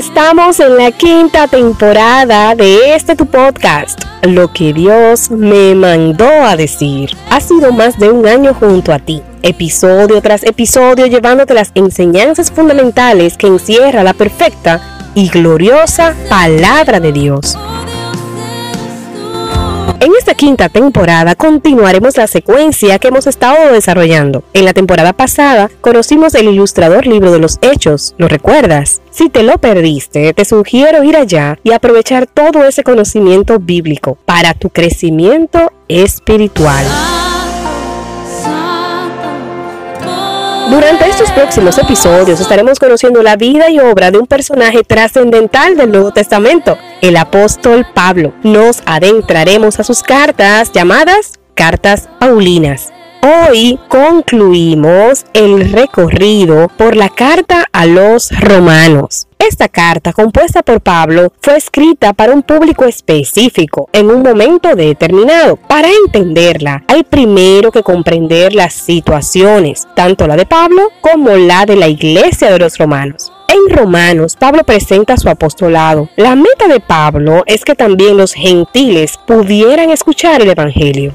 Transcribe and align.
Estamos 0.00 0.58
en 0.60 0.78
la 0.78 0.92
quinta 0.92 1.46
temporada 1.46 2.54
de 2.54 2.94
este 2.94 3.14
tu 3.14 3.26
podcast, 3.26 4.02
Lo 4.22 4.50
que 4.50 4.72
Dios 4.72 5.30
me 5.30 5.74
mandó 5.74 6.24
a 6.24 6.56
decir. 6.56 7.10
Ha 7.28 7.38
sido 7.38 7.70
más 7.70 7.98
de 7.98 8.10
un 8.10 8.26
año 8.26 8.54
junto 8.54 8.94
a 8.94 8.98
ti, 8.98 9.22
episodio 9.42 10.22
tras 10.22 10.42
episodio 10.42 11.04
llevándote 11.04 11.52
las 11.52 11.70
enseñanzas 11.74 12.50
fundamentales 12.50 13.36
que 13.36 13.48
encierra 13.48 14.02
la 14.02 14.14
perfecta 14.14 14.80
y 15.14 15.28
gloriosa 15.28 16.14
palabra 16.30 16.98
de 16.98 17.12
Dios. 17.12 17.58
En 20.02 20.12
esta 20.18 20.32
quinta 20.32 20.70
temporada 20.70 21.34
continuaremos 21.34 22.16
la 22.16 22.26
secuencia 22.26 22.98
que 22.98 23.08
hemos 23.08 23.26
estado 23.26 23.70
desarrollando. 23.70 24.42
En 24.54 24.64
la 24.64 24.72
temporada 24.72 25.12
pasada 25.12 25.70
conocimos 25.82 26.34
el 26.34 26.48
ilustrador 26.48 27.06
libro 27.06 27.30
de 27.32 27.38
los 27.38 27.58
hechos, 27.60 28.14
¿lo 28.16 28.26
recuerdas? 28.26 29.02
Si 29.10 29.28
te 29.28 29.42
lo 29.42 29.58
perdiste, 29.58 30.32
te 30.32 30.46
sugiero 30.46 31.04
ir 31.04 31.18
allá 31.18 31.58
y 31.62 31.72
aprovechar 31.72 32.26
todo 32.26 32.64
ese 32.64 32.82
conocimiento 32.82 33.58
bíblico 33.58 34.16
para 34.24 34.54
tu 34.54 34.70
crecimiento 34.70 35.70
espiritual. 35.86 36.86
Durante 40.70 41.10
estos 41.10 41.30
próximos 41.32 41.76
episodios 41.76 42.40
estaremos 42.40 42.78
conociendo 42.78 43.22
la 43.22 43.36
vida 43.36 43.68
y 43.68 43.80
obra 43.80 44.10
de 44.10 44.18
un 44.18 44.26
personaje 44.26 44.82
trascendental 44.82 45.76
del 45.76 45.90
Nuevo 45.90 46.12
Testamento, 46.12 46.78
el 47.00 47.16
apóstol 47.16 47.86
Pablo. 47.94 48.32
Nos 48.42 48.82
adentraremos 48.86 49.80
a 49.80 49.84
sus 49.84 50.02
cartas 50.02 50.72
llamadas 50.72 51.40
cartas 51.60 52.08
Paulinas. 52.18 52.90
Hoy 53.22 53.78
concluimos 53.88 55.26
el 55.34 55.70
recorrido 55.70 56.68
por 56.78 56.96
la 56.96 57.10
carta 57.10 57.66
a 57.70 57.84
los 57.84 58.30
romanos. 58.40 59.26
Esta 59.38 59.68
carta, 59.68 60.14
compuesta 60.14 60.62
por 60.62 60.80
Pablo, 60.80 61.32
fue 61.42 61.58
escrita 61.58 62.14
para 62.14 62.32
un 62.32 62.42
público 62.42 62.86
específico 62.86 63.90
en 63.92 64.10
un 64.10 64.22
momento 64.22 64.74
determinado. 64.74 65.56
Para 65.56 65.88
entenderla, 65.90 66.82
hay 66.88 67.02
primero 67.02 67.70
que 67.70 67.82
comprender 67.82 68.54
las 68.54 68.72
situaciones, 68.72 69.86
tanto 69.94 70.26
la 70.26 70.36
de 70.36 70.46
Pablo 70.46 70.88
como 71.02 71.36
la 71.36 71.66
de 71.66 71.76
la 71.76 71.88
iglesia 71.88 72.50
de 72.50 72.58
los 72.58 72.78
romanos. 72.78 73.30
En 73.52 73.76
Romanos, 73.76 74.36
Pablo 74.36 74.62
presenta 74.62 75.16
su 75.16 75.28
apostolado. 75.28 76.08
La 76.14 76.36
meta 76.36 76.68
de 76.68 76.78
Pablo 76.78 77.42
es 77.46 77.64
que 77.64 77.74
también 77.74 78.16
los 78.16 78.32
gentiles 78.32 79.18
pudieran 79.26 79.90
escuchar 79.90 80.40
el 80.40 80.50
Evangelio. 80.50 81.10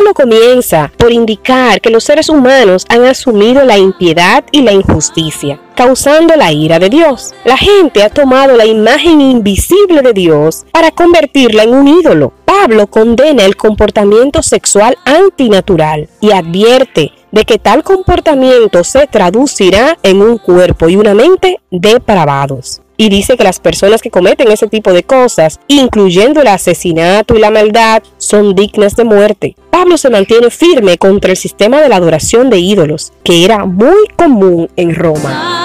Pablo 0.00 0.14
comienza 0.14 0.90
por 0.96 1.12
indicar 1.12 1.78
que 1.82 1.90
los 1.90 2.04
seres 2.04 2.30
humanos 2.30 2.86
han 2.88 3.04
asumido 3.04 3.64
la 3.64 3.76
impiedad 3.76 4.42
y 4.50 4.62
la 4.62 4.72
injusticia, 4.72 5.60
causando 5.74 6.34
la 6.36 6.50
ira 6.52 6.78
de 6.78 6.88
Dios. 6.88 7.34
La 7.44 7.58
gente 7.58 8.02
ha 8.02 8.08
tomado 8.08 8.56
la 8.56 8.64
imagen 8.64 9.20
invisible 9.20 10.00
de 10.00 10.14
Dios 10.14 10.64
para 10.72 10.90
convertirla 10.90 11.64
en 11.64 11.74
un 11.74 11.86
ídolo. 11.86 12.32
Pablo 12.46 12.86
condena 12.86 13.44
el 13.44 13.56
comportamiento 13.56 14.42
sexual 14.42 14.96
antinatural 15.04 16.08
y 16.22 16.30
advierte 16.30 17.12
de 17.30 17.44
que 17.44 17.58
tal 17.58 17.82
comportamiento 17.82 18.84
se 18.84 19.06
traducirá 19.06 19.98
en 20.02 20.22
un 20.22 20.38
cuerpo 20.38 20.88
y 20.88 20.96
una 20.96 21.12
mente 21.12 21.60
depravados 21.70 22.80
y 23.00 23.08
dice 23.08 23.38
que 23.38 23.44
las 23.44 23.60
personas 23.60 24.02
que 24.02 24.10
cometen 24.10 24.52
ese 24.52 24.66
tipo 24.66 24.92
de 24.92 25.04
cosas, 25.04 25.58
incluyendo 25.68 26.42
el 26.42 26.48
asesinato 26.48 27.34
y 27.34 27.40
la 27.40 27.50
maldad, 27.50 28.02
son 28.30 28.54
dignas 28.54 28.94
de 28.94 29.02
muerte. 29.02 29.56
Pablo 29.70 29.98
se 29.98 30.08
mantiene 30.08 30.50
firme 30.50 30.98
contra 30.98 31.32
el 31.32 31.36
sistema 31.36 31.80
de 31.80 31.88
la 31.88 31.96
adoración 31.96 32.48
de 32.48 32.58
ídolos, 32.58 33.12
que 33.24 33.44
era 33.44 33.64
muy 33.64 34.06
común 34.16 34.70
en 34.76 34.94
Roma. 34.94 35.56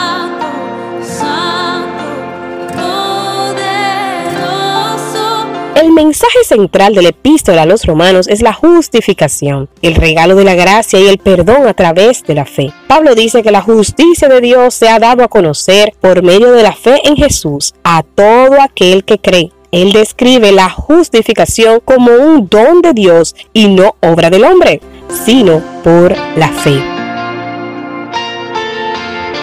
El 5.76 5.92
mensaje 5.92 6.44
central 6.44 6.96
de 6.96 7.03
la 7.03 7.09
epístola 7.09 7.62
a 7.62 7.66
los 7.68 7.86
romanos 7.86 8.28
es 8.28 8.42
la 8.42 8.53
justificación, 8.53 9.70
el 9.84 9.94
regalo 9.94 10.36
de 10.36 10.44
la 10.44 10.56
gracia 10.56 11.00
y 11.00 11.08
el 11.08 11.20
perdón 11.20 11.68
a 11.68 11.76
través 11.76 12.24
de 12.24 12.34
la 12.34 12.46
fe. 12.46 12.74
Pablo 12.88 13.14
dice 13.14 13.44
que 13.44 13.52
la 13.52 13.62
justicia 13.62 14.28
de 14.28 14.42
Dios 14.42 14.74
se 14.74 14.90
ha 14.90 14.97
dado 14.97 15.24
a 15.24 15.28
conocer 15.28 15.94
por 16.02 16.24
medio 16.24 16.52
de 16.52 16.64
la 16.64 16.74
fe 16.74 17.00
en 17.03 17.16
Jesús 17.16 17.76
a 17.84 18.02
todo 18.02 18.59
aquel 18.59 19.06
que 19.06 19.20
cree. 19.20 19.52
Él 19.75 19.91
describe 19.91 20.53
la 20.53 20.69
justificación 20.69 21.81
como 21.84 22.13
un 22.13 22.47
don 22.47 22.81
de 22.81 22.94
Dios 22.94 23.36
y 23.52 23.68
no 23.68 23.96
obra 24.00 24.30
del 24.30 24.46
hombre, 24.46 24.80
sino 25.25 25.62
por 25.84 26.16
la 26.38 26.47
fe. 26.47 26.81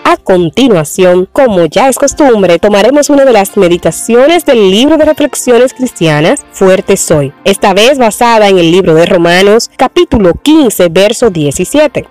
A 0.05 0.17
continuación, 0.17 1.29
como 1.31 1.67
ya 1.67 1.91
es 1.91 1.99
costumbre, 1.99 2.59
tomaremos 2.59 3.11
una 3.11 3.27
de 3.27 3.35
las 3.35 3.59
meditaciones 3.59 4.47
del 4.47 4.71
libro 4.71 4.97
de 4.97 5.05
reflexiones 5.05 5.75
cristianas, 5.75 6.47
Fuerte 6.53 6.97
Soy, 6.97 7.35
esta 7.45 7.75
vez 7.75 7.99
basada 7.99 8.49
en 8.49 8.57
el 8.59 8.73
libro 8.73 8.95
de 8.95 9.05
Romanos, 9.05 9.71
capítulo 9.77 10.33
15, 10.43 10.89
verso 10.89 11.29
17. 11.29 12.07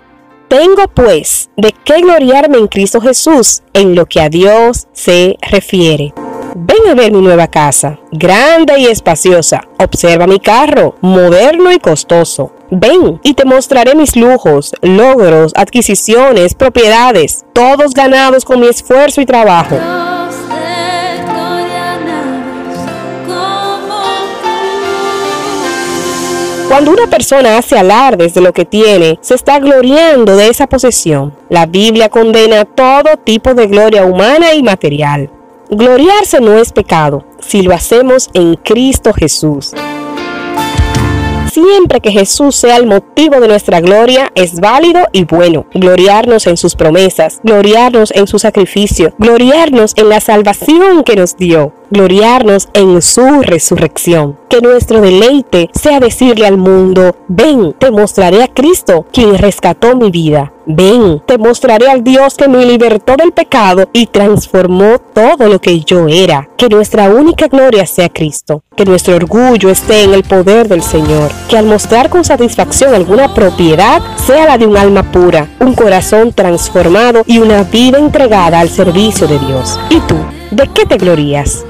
Tengo 0.46 0.86
pues 0.94 1.50
de 1.56 1.74
qué 1.84 2.00
gloriarme 2.02 2.58
en 2.58 2.68
Cristo 2.68 3.00
Jesús 3.00 3.64
en 3.72 3.96
lo 3.96 4.06
que 4.06 4.20
a 4.20 4.28
Dios 4.28 4.86
se 4.92 5.36
refiere. 5.40 6.14
Ven 6.54 6.86
a 6.90 6.94
ver 6.94 7.12
mi 7.12 7.22
nueva 7.22 7.46
casa, 7.46 7.98
grande 8.10 8.78
y 8.78 8.86
espaciosa. 8.86 9.62
Observa 9.78 10.26
mi 10.26 10.38
carro, 10.38 10.96
moderno 11.00 11.72
y 11.72 11.78
costoso. 11.78 12.52
Ven 12.70 13.20
y 13.22 13.32
te 13.34 13.46
mostraré 13.46 13.94
mis 13.94 14.16
lujos, 14.16 14.74
logros, 14.82 15.52
adquisiciones, 15.56 16.54
propiedades, 16.54 17.46
todos 17.54 17.94
ganados 17.94 18.44
con 18.44 18.60
mi 18.60 18.66
esfuerzo 18.66 19.22
y 19.22 19.26
trabajo. 19.26 19.78
Cuando 26.68 26.90
una 26.90 27.06
persona 27.06 27.58
hace 27.58 27.78
alardes 27.78 28.34
de 28.34 28.40
lo 28.40 28.52
que 28.52 28.64
tiene, 28.64 29.18
se 29.22 29.34
está 29.34 29.58
gloriando 29.58 30.36
de 30.36 30.48
esa 30.48 30.66
posesión. 30.66 31.34
La 31.48 31.66
Biblia 31.66 32.08
condena 32.08 32.64
todo 32.64 33.16
tipo 33.22 33.54
de 33.54 33.66
gloria 33.66 34.04
humana 34.04 34.54
y 34.54 34.62
material. 34.62 35.30
Gloriarse 35.74 36.38
no 36.38 36.58
es 36.58 36.70
pecado 36.70 37.24
si 37.40 37.62
lo 37.62 37.72
hacemos 37.72 38.28
en 38.34 38.56
Cristo 38.56 39.14
Jesús 39.14 39.72
siempre 41.52 42.00
que 42.00 42.10
Jesús 42.10 42.56
sea 42.56 42.76
el 42.76 42.86
motivo 42.86 43.40
de 43.40 43.48
nuestra 43.48 43.80
gloria 43.80 44.32
es 44.34 44.58
válido 44.58 45.00
y 45.12 45.24
bueno. 45.24 45.66
Gloriarnos 45.74 46.46
en 46.46 46.56
sus 46.56 46.74
promesas, 46.74 47.40
gloriarnos 47.42 48.10
en 48.12 48.26
su 48.26 48.38
sacrificio, 48.38 49.14
gloriarnos 49.18 49.92
en 49.96 50.08
la 50.08 50.20
salvación 50.20 51.04
que 51.04 51.16
nos 51.16 51.36
dio, 51.36 51.72
gloriarnos 51.92 52.68
en 52.74 53.00
su 53.02 53.42
resurrección. 53.42 54.38
Que 54.48 54.60
nuestro 54.60 55.00
deleite 55.00 55.70
sea 55.72 56.00
decirle 56.00 56.46
al 56.46 56.56
mundo, 56.56 57.16
ven, 57.28 57.74
te 57.78 57.90
mostraré 57.90 58.42
a 58.42 58.48
Cristo, 58.48 59.06
quien 59.12 59.38
rescató 59.38 59.96
mi 59.96 60.10
vida. 60.10 60.52
Ven, 60.64 61.20
te 61.26 61.38
mostraré 61.38 61.90
al 61.90 62.04
Dios 62.04 62.36
que 62.36 62.48
me 62.48 62.64
libertó 62.64 63.16
del 63.16 63.32
pecado 63.32 63.88
y 63.92 64.06
transformó 64.06 64.98
todo 65.12 65.48
lo 65.48 65.60
que 65.60 65.80
yo 65.80 66.06
era. 66.06 66.48
Que 66.56 66.68
nuestra 66.68 67.08
única 67.08 67.48
gloria 67.48 67.84
sea 67.84 68.08
Cristo. 68.08 68.62
Que 68.76 68.84
nuestro 68.84 69.16
orgullo 69.16 69.70
esté 69.70 70.04
en 70.04 70.14
el 70.14 70.22
poder 70.22 70.68
del 70.68 70.82
Señor. 70.82 71.30
Que 71.48 71.58
al 71.58 71.66
mostrar 71.66 72.10
con 72.10 72.24
satisfacción 72.24 72.94
alguna 72.94 73.34
propiedad 73.34 74.00
sea 74.24 74.46
la 74.46 74.58
de 74.58 74.66
un 74.66 74.76
alma 74.76 75.10
pura, 75.10 75.48
un 75.60 75.74
corazón 75.74 76.32
transformado 76.32 77.22
y 77.26 77.38
una 77.38 77.64
vida 77.64 77.98
entregada 77.98 78.60
al 78.60 78.68
servicio 78.68 79.26
de 79.26 79.38
Dios. 79.40 79.80
¿Y 79.90 79.98
tú? 80.00 80.16
¿De 80.52 80.68
qué 80.68 80.86
te 80.86 80.96
glorías? 80.96 81.64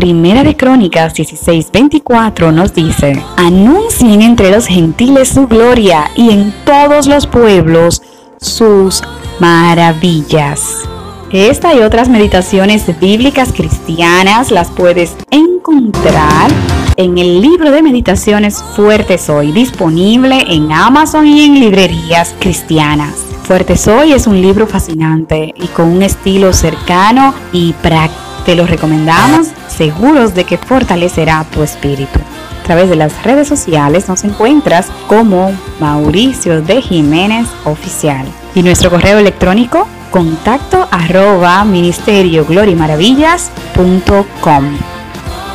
Primera 0.00 0.42
de 0.44 0.56
Crónicas 0.56 1.12
16:24 1.12 2.54
nos 2.54 2.72
dice, 2.72 3.22
anuncien 3.36 4.22
entre 4.22 4.50
los 4.50 4.66
gentiles 4.66 5.28
su 5.28 5.46
gloria 5.46 6.10
y 6.16 6.30
en 6.30 6.54
todos 6.64 7.06
los 7.06 7.26
pueblos 7.26 8.00
sus 8.40 9.02
maravillas. 9.40 10.88
Esta 11.30 11.74
y 11.74 11.80
otras 11.80 12.08
meditaciones 12.08 12.98
bíblicas 12.98 13.52
cristianas 13.52 14.50
las 14.50 14.70
puedes 14.70 15.18
encontrar 15.30 16.50
en 16.96 17.18
el 17.18 17.42
libro 17.42 17.70
de 17.70 17.82
meditaciones 17.82 18.64
Fuerte 18.74 19.18
Soy, 19.18 19.52
disponible 19.52 20.46
en 20.48 20.72
Amazon 20.72 21.26
y 21.26 21.44
en 21.44 21.60
librerías 21.60 22.34
cristianas. 22.38 23.16
Fuerte 23.42 23.76
Soy 23.76 24.14
es 24.14 24.26
un 24.26 24.40
libro 24.40 24.66
fascinante 24.66 25.52
y 25.54 25.66
con 25.66 25.88
un 25.88 26.02
estilo 26.02 26.54
cercano 26.54 27.34
y 27.52 27.74
práctico. 27.74 28.30
Te 28.46 28.54
lo 28.54 28.66
recomendamos, 28.66 29.48
seguros 29.80 30.34
de 30.34 30.44
que 30.44 30.58
fortalecerá 30.58 31.46
tu 31.50 31.62
espíritu. 31.62 32.18
A 32.60 32.62
través 32.64 32.90
de 32.90 32.96
las 32.96 33.22
redes 33.22 33.48
sociales 33.48 34.10
nos 34.10 34.24
encuentras 34.24 34.88
como 35.06 35.56
Mauricio 35.80 36.60
de 36.60 36.82
Jiménez 36.82 37.46
Oficial. 37.64 38.26
Y 38.54 38.62
nuestro 38.62 38.90
correo 38.90 39.18
electrónico 39.18 39.88
contacto 40.10 40.86
arroba 40.90 41.64
ministerio 41.64 42.44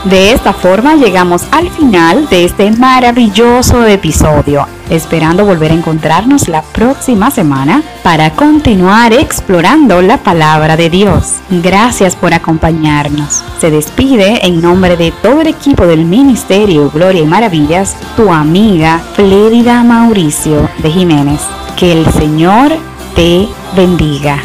De 0.06 0.32
esta 0.32 0.54
forma 0.54 0.96
llegamos 0.96 1.46
al 1.52 1.68
final 1.72 2.30
de 2.30 2.46
este 2.46 2.70
maravilloso 2.70 3.84
episodio, 3.88 4.68
esperando 4.92 5.46
volver 5.46 5.72
a 5.72 5.74
encontrarnos 5.74 6.48
la 6.48 6.62
próxima 6.62 7.32
semana 7.32 7.82
para 8.04 8.30
continuar 8.30 9.14
explorando 9.14 10.04
la 10.04 10.18
palabra 10.18 10.78
de 10.78 10.92
Dios. 10.92 11.38
Gracias 11.50 12.16
por 12.16 12.36
acompañarnos. 12.36 13.44
Se 13.60 13.72
despide 13.72 14.46
en 14.46 14.62
nombre 14.62 14.96
de 14.96 15.12
todo 15.12 15.42
el 15.42 15.48
equipo 15.48 15.88
del 15.88 16.06
Ministerio 16.06 16.92
Gloria 16.92 17.24
y 17.24 17.26
Maravillas, 17.26 17.96
tu 18.16 18.32
amiga 18.32 19.02
Flérida 19.16 19.84
Mauricio 19.84 20.70
de 20.84 20.92
Jiménez. 20.92 21.42
Que 21.78 21.92
el 21.92 22.06
Señor 22.14 22.74
te 23.16 23.48
bendiga. 23.76 24.38